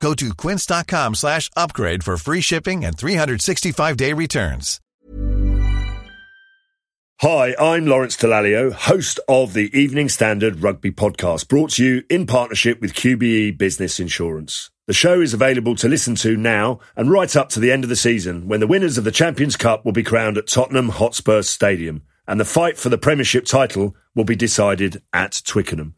Go 0.00 0.14
to 0.14 0.34
quince.com 0.34 1.14
slash 1.14 1.50
upgrade 1.56 2.04
for 2.04 2.16
free 2.16 2.40
shipping 2.40 2.84
and 2.84 2.96
365-day 2.96 4.12
returns. 4.12 4.80
Hi, 7.22 7.54
I'm 7.58 7.86
Lawrence 7.86 8.14
Dallaglio, 8.18 8.72
host 8.72 9.18
of 9.26 9.54
the 9.54 9.74
Evening 9.78 10.10
Standard 10.10 10.62
Rugby 10.62 10.90
Podcast, 10.90 11.48
brought 11.48 11.70
to 11.72 11.84
you 11.84 12.02
in 12.10 12.26
partnership 12.26 12.78
with 12.82 12.92
QBE 12.92 13.56
Business 13.56 13.98
Insurance. 13.98 14.70
The 14.86 14.92
show 14.92 15.22
is 15.22 15.32
available 15.32 15.76
to 15.76 15.88
listen 15.88 16.14
to 16.16 16.36
now 16.36 16.78
and 16.94 17.10
right 17.10 17.34
up 17.34 17.48
to 17.50 17.60
the 17.60 17.72
end 17.72 17.84
of 17.84 17.90
the 17.90 17.96
season 17.96 18.48
when 18.48 18.60
the 18.60 18.66
winners 18.66 18.98
of 18.98 19.04
the 19.04 19.10
Champions 19.10 19.56
Cup 19.56 19.86
will 19.86 19.92
be 19.92 20.02
crowned 20.02 20.36
at 20.36 20.46
Tottenham 20.46 20.90
Hotspur 20.90 21.40
Stadium 21.40 22.02
and 22.28 22.38
the 22.38 22.44
fight 22.44 22.76
for 22.76 22.90
the 22.90 22.98
Premiership 22.98 23.46
title 23.46 23.96
will 24.14 24.24
be 24.24 24.36
decided 24.36 25.02
at 25.14 25.40
Twickenham. 25.46 25.94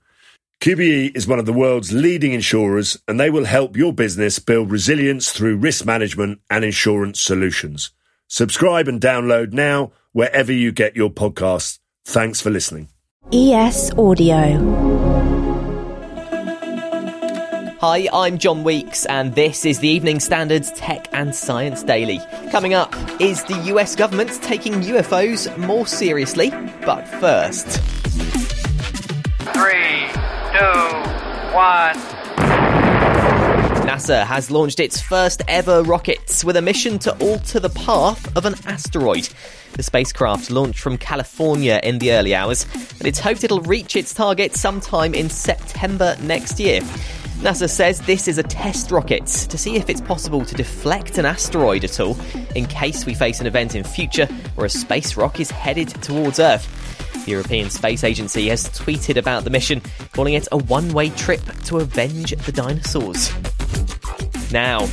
QBE 0.60 1.16
is 1.16 1.28
one 1.28 1.38
of 1.38 1.46
the 1.46 1.52
world's 1.52 1.92
leading 1.92 2.32
insurers 2.32 3.00
and 3.06 3.20
they 3.20 3.30
will 3.30 3.44
help 3.44 3.76
your 3.76 3.92
business 3.92 4.40
build 4.40 4.72
resilience 4.72 5.30
through 5.30 5.56
risk 5.56 5.84
management 5.86 6.40
and 6.50 6.64
insurance 6.64 7.20
solutions. 7.20 7.92
Subscribe 8.26 8.88
and 8.88 9.00
download 9.00 9.52
now 9.52 9.92
wherever 10.10 10.52
you 10.52 10.72
get 10.72 10.96
your 10.96 11.10
podcasts. 11.10 11.78
Thanks 12.04 12.40
for 12.40 12.50
listening. 12.50 12.88
ES 13.32 13.92
Audio. 13.96 14.58
Hi, 17.80 18.08
I'm 18.12 18.38
John 18.38 18.64
Weeks, 18.64 19.06
and 19.06 19.36
this 19.36 19.64
is 19.64 19.78
the 19.78 19.86
Evening 19.86 20.18
Standards 20.18 20.72
Tech 20.72 21.06
and 21.12 21.32
Science 21.32 21.84
Daily. 21.84 22.20
Coming 22.50 22.74
up, 22.74 22.92
is 23.20 23.44
the 23.44 23.56
US 23.66 23.94
government 23.94 24.32
taking 24.42 24.74
UFOs 24.74 25.56
more 25.56 25.86
seriously? 25.86 26.50
But 26.84 27.06
first. 27.20 27.80
Two, 30.58 30.64
one. 31.54 31.94
NASA 33.86 34.24
has 34.24 34.50
launched 34.50 34.80
its 34.80 35.00
first 35.00 35.40
ever 35.46 35.84
rockets 35.84 36.44
with 36.44 36.56
a 36.56 36.62
mission 36.62 36.98
to 36.98 37.16
alter 37.18 37.60
the 37.60 37.70
path 37.70 38.36
of 38.36 38.44
an 38.44 38.54
asteroid. 38.66 39.28
The 39.74 39.84
spacecraft 39.84 40.50
launched 40.50 40.80
from 40.80 40.98
California 40.98 41.78
in 41.84 42.00
the 42.00 42.12
early 42.12 42.34
hours, 42.34 42.66
and 42.74 43.06
it's 43.06 43.20
hoped 43.20 43.44
it'll 43.44 43.60
reach 43.60 43.94
its 43.94 44.12
target 44.12 44.56
sometime 44.56 45.14
in 45.14 45.30
September 45.30 46.16
next 46.22 46.58
year. 46.58 46.80
NASA 47.38 47.70
says 47.70 48.00
this 48.00 48.26
is 48.26 48.38
a 48.38 48.42
test 48.42 48.90
rocket 48.90 49.26
to 49.26 49.56
see 49.56 49.76
if 49.76 49.88
it's 49.88 50.00
possible 50.00 50.44
to 50.44 50.56
deflect 50.56 51.18
an 51.18 51.24
asteroid 51.24 51.84
at 51.84 52.00
all 52.00 52.18
in 52.56 52.66
case 52.66 53.06
we 53.06 53.14
face 53.14 53.40
an 53.40 53.46
event 53.46 53.76
in 53.76 53.84
future 53.84 54.26
where 54.56 54.66
a 54.66 54.70
space 54.70 55.16
rock 55.16 55.38
is 55.38 55.52
headed 55.52 55.86
towards 56.02 56.40
Earth. 56.40 56.87
The 57.28 57.32
European 57.32 57.68
Space 57.68 58.04
Agency 58.04 58.48
has 58.48 58.70
tweeted 58.70 59.18
about 59.18 59.44
the 59.44 59.50
mission, 59.50 59.82
calling 60.14 60.32
it 60.32 60.48
a 60.50 60.56
one 60.56 60.94
way 60.94 61.10
trip 61.10 61.42
to 61.64 61.76
avenge 61.76 62.30
the 62.30 62.52
dinosaurs. 62.52 63.30
Now, 64.50 64.86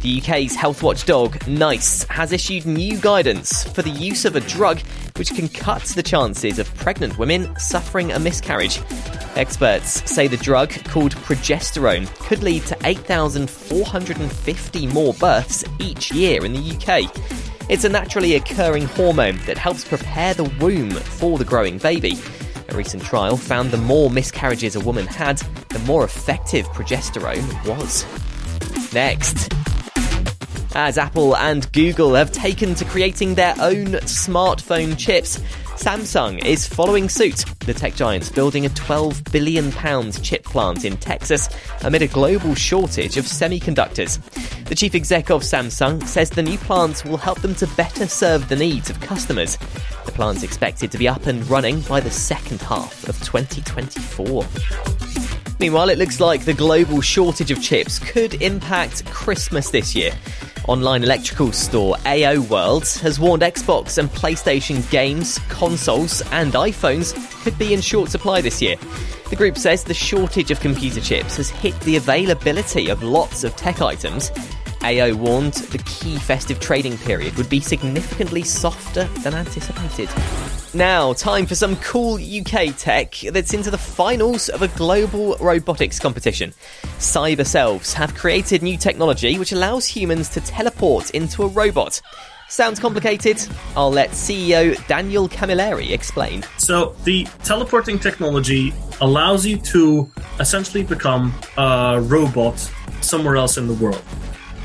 the 0.00 0.22
UK's 0.22 0.56
health 0.56 0.82
watchdog, 0.82 1.46
NICE, 1.46 2.04
has 2.04 2.32
issued 2.32 2.64
new 2.64 2.96
guidance 2.96 3.64
for 3.64 3.82
the 3.82 3.90
use 3.90 4.24
of 4.24 4.34
a 4.34 4.40
drug 4.40 4.80
which 5.16 5.34
can 5.34 5.46
cut 5.46 5.82
the 5.82 6.02
chances 6.02 6.58
of 6.58 6.74
pregnant 6.76 7.18
women 7.18 7.54
suffering 7.58 8.10
a 8.10 8.18
miscarriage. 8.18 8.80
Experts 9.36 10.10
say 10.10 10.26
the 10.26 10.38
drug, 10.38 10.70
called 10.84 11.14
progesterone, 11.16 12.06
could 12.20 12.42
lead 12.42 12.64
to 12.64 12.78
8,450 12.82 14.86
more 14.86 15.12
births 15.12 15.64
each 15.78 16.10
year 16.12 16.46
in 16.46 16.54
the 16.54 16.76
UK. 16.76 17.43
It's 17.66 17.84
a 17.84 17.88
naturally 17.88 18.34
occurring 18.34 18.84
hormone 18.84 19.38
that 19.46 19.56
helps 19.56 19.86
prepare 19.86 20.34
the 20.34 20.44
womb 20.60 20.90
for 20.90 21.38
the 21.38 21.46
growing 21.46 21.78
baby. 21.78 22.18
A 22.68 22.76
recent 22.76 23.02
trial 23.02 23.38
found 23.38 23.70
the 23.70 23.78
more 23.78 24.10
miscarriages 24.10 24.76
a 24.76 24.80
woman 24.80 25.06
had, 25.06 25.38
the 25.70 25.78
more 25.80 26.04
effective 26.04 26.66
progesterone 26.68 27.42
was. 27.66 28.04
Next. 28.92 29.50
As 30.74 30.98
Apple 30.98 31.36
and 31.38 31.70
Google 31.72 32.14
have 32.14 32.32
taken 32.32 32.74
to 32.74 32.84
creating 32.84 33.34
their 33.34 33.54
own 33.58 33.92
smartphone 34.02 34.98
chips, 34.98 35.40
Samsung 35.84 36.42
is 36.42 36.66
following 36.66 37.10
suit. 37.10 37.44
The 37.60 37.74
tech 37.74 37.94
giant's 37.94 38.30
building 38.30 38.64
a 38.64 38.70
£12 38.70 39.30
billion 39.30 39.70
chip 40.12 40.42
plant 40.42 40.86
in 40.86 40.96
Texas 40.96 41.50
amid 41.82 42.00
a 42.00 42.06
global 42.06 42.54
shortage 42.54 43.18
of 43.18 43.26
semiconductors. 43.26 44.18
The 44.64 44.74
chief 44.74 44.94
exec 44.94 45.30
of 45.30 45.42
Samsung 45.42 46.02
says 46.06 46.30
the 46.30 46.42
new 46.42 46.56
plant 46.56 47.04
will 47.04 47.18
help 47.18 47.42
them 47.42 47.54
to 47.56 47.66
better 47.76 48.06
serve 48.06 48.48
the 48.48 48.56
needs 48.56 48.88
of 48.88 48.98
customers. 49.00 49.58
The 50.06 50.12
plant's 50.12 50.42
expected 50.42 50.90
to 50.90 50.96
be 50.96 51.06
up 51.06 51.26
and 51.26 51.46
running 51.50 51.82
by 51.82 52.00
the 52.00 52.10
second 52.10 52.62
half 52.62 53.06
of 53.06 53.22
2024. 53.22 54.46
Meanwhile, 55.60 55.90
it 55.90 55.98
looks 55.98 56.18
like 56.18 56.46
the 56.46 56.54
global 56.54 57.02
shortage 57.02 57.50
of 57.50 57.62
chips 57.62 57.98
could 57.98 58.40
impact 58.40 59.04
Christmas 59.10 59.68
this 59.68 59.94
year. 59.94 60.12
Online 60.66 61.02
electrical 61.02 61.52
store 61.52 61.94
AO 62.06 62.40
World 62.40 62.88
has 63.02 63.20
warned 63.20 63.42
Xbox 63.42 63.98
and 63.98 64.08
PlayStation 64.08 64.88
games, 64.90 65.38
consoles, 65.50 66.22
and 66.32 66.54
iPhones 66.54 67.14
could 67.42 67.58
be 67.58 67.74
in 67.74 67.82
short 67.82 68.10
supply 68.10 68.40
this 68.40 68.62
year. 68.62 68.76
The 69.28 69.36
group 69.36 69.58
says 69.58 69.84
the 69.84 69.92
shortage 69.92 70.50
of 70.50 70.60
computer 70.60 71.02
chips 71.02 71.36
has 71.36 71.50
hit 71.50 71.78
the 71.80 71.96
availability 71.96 72.88
of 72.88 73.02
lots 73.02 73.44
of 73.44 73.54
tech 73.56 73.82
items. 73.82 74.30
AO 74.82 75.14
warned 75.14 75.52
the 75.52 75.78
key 75.84 76.16
festive 76.16 76.60
trading 76.60 76.96
period 76.96 77.36
would 77.36 77.50
be 77.50 77.60
significantly 77.60 78.42
softer 78.42 79.04
than 79.22 79.34
anticipated. 79.34 80.08
Now, 80.74 81.12
time 81.12 81.46
for 81.46 81.54
some 81.54 81.76
cool 81.76 82.16
UK 82.16 82.76
tech 82.76 83.14
that's 83.30 83.54
into 83.54 83.70
the 83.70 83.78
finals 83.78 84.48
of 84.48 84.60
a 84.62 84.66
global 84.68 85.36
robotics 85.36 86.00
competition. 86.00 86.52
Cyberselves 86.98 87.92
have 87.92 88.16
created 88.16 88.60
new 88.60 88.76
technology 88.76 89.38
which 89.38 89.52
allows 89.52 89.86
humans 89.86 90.28
to 90.30 90.40
teleport 90.40 91.10
into 91.10 91.44
a 91.44 91.46
robot. 91.46 92.00
Sounds 92.48 92.80
complicated? 92.80 93.40
I'll 93.76 93.92
let 93.92 94.10
CEO 94.10 94.74
Daniel 94.88 95.28
Camilleri 95.28 95.92
explain. 95.92 96.44
So, 96.58 96.96
the 97.04 97.28
teleporting 97.44 98.00
technology 98.00 98.74
allows 99.00 99.46
you 99.46 99.58
to 99.58 100.10
essentially 100.40 100.82
become 100.82 101.32
a 101.56 102.00
robot 102.02 102.58
somewhere 103.00 103.36
else 103.36 103.58
in 103.58 103.68
the 103.68 103.74
world. 103.74 104.02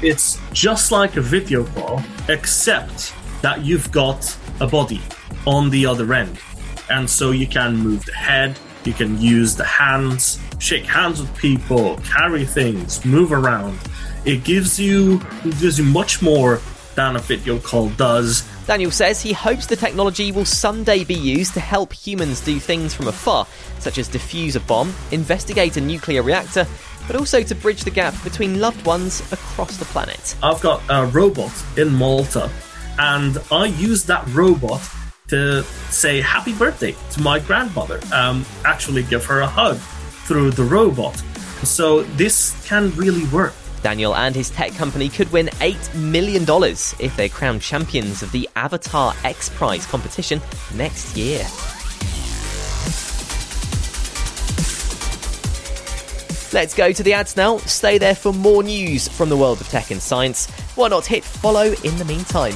It's 0.01 0.39
just 0.53 0.91
like 0.91 1.17
a 1.17 1.21
video 1.21 1.65
call, 1.65 2.01
except 2.29 3.13
that 3.43 3.63
you've 3.63 3.91
got 3.91 4.35
a 4.59 4.65
body 4.65 5.01
on 5.49 5.71
the 5.71 5.83
other 5.83 6.13
end. 6.13 6.39
And 6.91 7.09
so 7.09 7.31
you 7.31 7.47
can 7.47 7.75
move 7.75 8.05
the 8.05 8.13
head, 8.13 8.57
you 8.85 8.93
can 8.93 9.19
use 9.19 9.55
the 9.55 9.65
hands, 9.65 10.39
shake 10.59 10.85
hands 10.85 11.19
with 11.19 11.35
people, 11.35 11.97
carry 11.97 12.45
things, 12.45 13.03
move 13.03 13.31
around. 13.31 13.77
It 14.25 14.43
gives 14.43 14.79
you 14.79 15.19
it 15.43 15.59
gives 15.59 15.79
you 15.79 15.85
much 15.85 16.21
more 16.21 16.61
than 16.93 17.15
a 17.15 17.19
video 17.19 17.57
call 17.57 17.89
does. 17.89 18.43
Daniel 18.67 18.91
says 18.91 19.21
he 19.21 19.33
hopes 19.33 19.65
the 19.65 19.75
technology 19.75 20.31
will 20.31 20.45
someday 20.45 21.03
be 21.03 21.15
used 21.15 21.55
to 21.55 21.59
help 21.59 21.93
humans 21.93 22.41
do 22.41 22.59
things 22.59 22.93
from 22.93 23.07
afar, 23.07 23.47
such 23.79 23.97
as 23.97 24.07
defuse 24.07 24.55
a 24.55 24.59
bomb, 24.59 24.93
investigate 25.11 25.77
a 25.77 25.81
nuclear 25.81 26.21
reactor, 26.21 26.67
but 27.07 27.15
also 27.15 27.41
to 27.41 27.55
bridge 27.55 27.83
the 27.83 27.89
gap 27.89 28.13
between 28.23 28.59
loved 28.59 28.85
ones 28.85 29.21
across 29.31 29.77
the 29.77 29.85
planet. 29.85 30.35
I've 30.43 30.61
got 30.61 30.83
a 30.89 31.07
robot 31.07 31.53
in 31.75 31.95
Malta, 31.95 32.51
and 32.99 33.41
I 33.51 33.65
use 33.65 34.03
that 34.03 34.27
robot 34.27 34.81
to 35.29 35.63
say 35.89 36.21
happy 36.21 36.53
birthday 36.53 36.95
to 37.11 37.21
my 37.21 37.39
grandmother, 37.39 37.99
um, 38.13 38.45
actually 38.65 39.03
give 39.03 39.25
her 39.25 39.41
a 39.41 39.47
hug 39.47 39.77
through 40.25 40.51
the 40.51 40.63
robot. 40.63 41.15
So 41.63 42.03
this 42.03 42.55
can 42.67 42.91
really 42.95 43.25
work. 43.27 43.53
Daniel 43.81 44.15
and 44.15 44.35
his 44.35 44.49
tech 44.49 44.73
company 44.73 45.09
could 45.09 45.31
win 45.31 45.47
$8 45.47 45.95
million 45.95 46.43
if 46.99 47.15
they're 47.15 47.29
crowned 47.29 47.61
champions 47.61 48.21
of 48.21 48.31
the 48.31 48.49
Avatar 48.55 49.13
X 49.23 49.49
Prize 49.49 49.85
competition 49.85 50.41
next 50.75 51.15
year. 51.15 51.45
Let's 56.51 56.73
go 56.73 56.91
to 56.91 57.03
the 57.03 57.13
ads 57.13 57.37
now. 57.37 57.57
Stay 57.59 57.99
there 57.99 58.15
for 58.15 58.33
more 58.33 58.63
news 58.63 59.07
from 59.07 59.29
the 59.29 59.37
world 59.37 59.61
of 59.61 59.69
tech 59.69 59.91
and 59.91 60.01
science. 60.01 60.49
Why 60.75 60.87
not 60.87 61.05
hit 61.05 61.23
follow 61.23 61.73
in 61.83 61.95
the 61.97 62.05
meantime? 62.05 62.55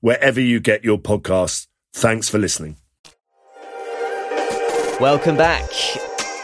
wherever 0.00 0.40
you 0.40 0.60
get 0.60 0.84
your 0.84 0.98
podcasts. 0.98 1.66
Thanks 1.92 2.28
for 2.28 2.38
listening. 2.38 2.76
Welcome 5.00 5.36
back. 5.36 5.70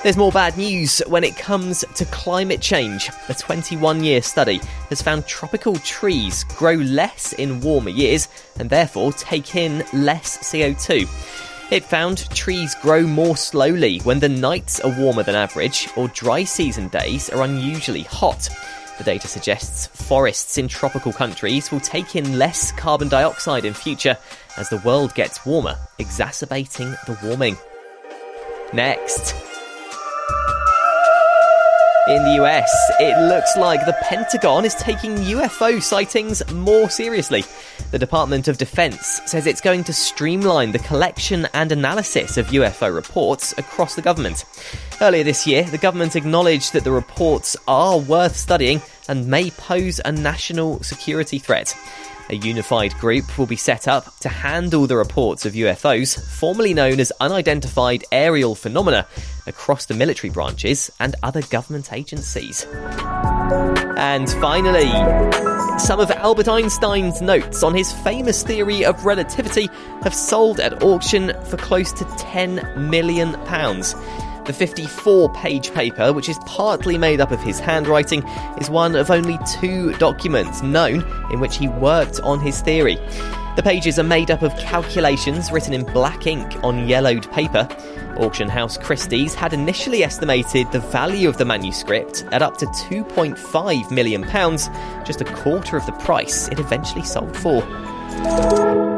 There's 0.03 0.17
more 0.17 0.31
bad 0.31 0.57
news 0.57 1.03
when 1.09 1.25
it 1.25 1.37
comes 1.37 1.85
to 1.97 2.05
climate 2.07 2.61
change. 2.61 3.11
A 3.29 3.35
21 3.35 4.05
year 4.05 4.23
study 4.23 4.61
has 4.89 5.03
found 5.03 5.27
tropical 5.27 5.77
trees 5.77 6.45
grow 6.45 6.75
less 6.75 7.33
in 7.33 7.61
warmer 7.61 7.91
years 7.91 8.29
and 8.59 8.71
therefore 8.71 9.13
take 9.13 9.57
in 9.57 9.79
less 9.93 10.39
CO2. 10.39 11.73
It 11.73 11.83
found 11.83 12.31
trees 12.31 12.77
grow 12.77 13.03
more 13.03 13.37
slowly 13.37 13.99
when 14.05 14.21
the 14.21 14.29
nights 14.29 14.79
are 14.81 14.97
warmer 14.97 15.25
than 15.25 15.35
average 15.35 15.89
or 15.97 16.07
dry 16.09 16.45
season 16.45 16.87
days 16.89 17.29
are 17.29 17.43
unusually 17.43 18.03
hot. 18.03 18.49
The 18.99 19.05
data 19.05 19.29
suggests 19.29 19.87
forests 19.87 20.57
in 20.57 20.69
tropical 20.69 21.13
countries 21.13 21.71
will 21.71 21.81
take 21.81 22.17
in 22.17 22.39
less 22.39 22.73
carbon 22.73 23.09
dioxide 23.09 23.65
in 23.65 23.75
future 23.75 24.17
as 24.57 24.69
the 24.69 24.79
world 24.79 25.15
gets 25.15 25.45
warmer, 25.45 25.77
exacerbating 25.99 26.91
the 27.07 27.19
warming. 27.23 27.57
Next. 28.73 29.56
In 32.09 32.23
the 32.23 32.45
US, 32.45 32.71
it 33.01 33.19
looks 33.29 33.57
like 33.57 33.85
the 33.85 33.97
Pentagon 34.03 34.65
is 34.65 34.77
taking 34.77 35.17
UFO 35.17 35.83
sightings 35.83 36.41
more 36.53 36.89
seriously. 36.89 37.45
The 37.91 37.99
Department 37.99 38.47
of 38.47 38.59
Defense 38.59 39.21
says 39.27 39.45
it's 39.45 39.61
going 39.61 39.83
to 39.83 39.93
streamline 39.93 40.71
the 40.71 40.79
collection 40.79 41.49
and 41.53 41.73
analysis 41.73 42.37
of 42.37 42.47
UFO 42.47 42.95
reports 42.95 43.55
across 43.59 43.97
the 43.97 44.03
government. 44.03 44.45
Earlier 45.01 45.25
this 45.25 45.49
year, 45.49 45.65
the 45.65 45.79
government 45.79 46.15
acknowledged 46.15 46.75
that 46.75 46.85
the 46.85 46.93
reports 46.93 47.57
are 47.67 47.99
worth 47.99 48.37
studying 48.37 48.81
and 49.09 49.27
may 49.27 49.51
pose 49.51 50.01
a 50.05 50.13
national 50.13 50.85
security 50.85 51.41
threat. 51.41 51.75
A 52.29 52.35
unified 52.35 52.93
group 52.95 53.39
will 53.39 53.47
be 53.47 53.57
set 53.57 53.87
up 53.87 54.19
to 54.19 54.29
handle 54.29 54.89
the 54.89 54.97
reports 54.97 55.47
of 55.47 55.53
UFOs, 55.53 56.21
formerly 56.39 56.75
known 56.75 56.99
as 56.99 57.13
unidentified 57.21 58.05
aerial 58.11 58.57
phenomena, 58.57 59.07
across 59.47 59.87
the 59.87 59.95
military 59.95 60.31
branches 60.31 60.91
and 60.99 61.15
other 61.23 61.43
government 61.43 61.93
agencies. 61.93 62.67
And 63.97 64.29
finally, 64.41 64.91
some 65.79 66.01
of 66.01 66.11
Albert 66.11 66.49
Einstein's 66.49 67.23
notes 67.23 67.63
on 67.63 67.75
his 67.75 67.93
famous 67.93 68.43
theory 68.43 68.85
of 68.85 69.05
relativity 69.05 69.69
have 70.03 70.15
sold 70.15 70.59
at 70.59 70.83
auction 70.83 71.33
for 71.45 71.57
close 71.59 71.93
to 71.93 72.05
10 72.19 72.91
million 72.91 73.35
pounds. 73.45 73.95
The 74.47 74.53
54 74.53 75.33
page 75.33 75.75
paper, 75.75 76.13
which 76.13 76.29
is 76.29 76.39
partly 76.47 76.97
made 76.97 77.21
up 77.21 77.33
of 77.33 77.43
his 77.43 77.59
handwriting, 77.59 78.23
is 78.61 78.71
one 78.71 78.95
of 78.95 79.11
only 79.11 79.39
two 79.61 79.93
documents 79.95 80.63
known 80.63 81.05
in 81.33 81.41
which 81.41 81.57
he 81.57 81.67
worked 81.67 82.21
on 82.21 82.39
his 82.39 82.61
theory. 82.61 82.95
The 83.57 83.63
pages 83.65 83.99
are 83.99 84.05
made 84.05 84.31
up 84.31 84.43
of 84.43 84.57
calculations 84.57 85.51
written 85.51 85.73
in 85.73 85.85
black 85.85 86.29
ink 86.29 86.63
on 86.63 86.87
yellowed 86.87 87.29
paper. 87.33 87.69
Auction 88.19 88.49
house 88.49 88.79
Christie's 88.79 89.35
had 89.35 89.53
initially 89.53 90.05
estimated 90.05 90.71
the 90.71 90.81
value 90.81 91.29
of 91.29 91.39
the 91.39 91.45
manuscript 91.45 92.25
at 92.31 92.41
up 92.41 92.57
to 92.59 92.67
£2.5 92.67 93.91
million, 93.91 94.23
just 95.05 95.21
a 95.23 95.25
quarter 95.25 95.77
of 95.77 95.85
the 95.87 95.93
price 95.93 96.47
it 96.49 96.61
eventually 96.61 97.03
sold 97.03 97.37
for. 97.37 98.96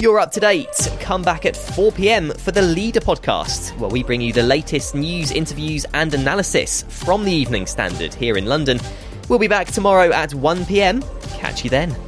You're 0.00 0.20
up 0.20 0.30
to 0.32 0.40
date. 0.40 0.68
Come 1.00 1.22
back 1.22 1.44
at 1.44 1.56
4 1.56 1.90
pm 1.90 2.30
for 2.30 2.52
the 2.52 2.62
Leader 2.62 3.00
podcast, 3.00 3.76
where 3.78 3.90
we 3.90 4.04
bring 4.04 4.20
you 4.20 4.32
the 4.32 4.44
latest 4.44 4.94
news, 4.94 5.32
interviews, 5.32 5.84
and 5.92 6.14
analysis 6.14 6.84
from 6.88 7.24
the 7.24 7.32
Evening 7.32 7.66
Standard 7.66 8.14
here 8.14 8.36
in 8.36 8.46
London. 8.46 8.78
We'll 9.28 9.40
be 9.40 9.48
back 9.48 9.66
tomorrow 9.66 10.12
at 10.12 10.32
1 10.32 10.66
pm. 10.66 11.02
Catch 11.32 11.64
you 11.64 11.70
then. 11.70 12.07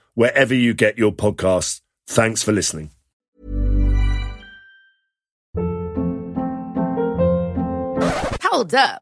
wherever 0.13 0.53
you 0.53 0.73
get 0.73 0.97
your 0.97 1.11
podcasts. 1.11 1.81
Thanks 2.07 2.43
for 2.43 2.51
listening. 2.51 2.91
Hold 8.43 8.73
up. 8.75 9.01